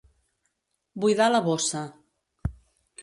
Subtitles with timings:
[1.03, 1.83] Buidar la bossa.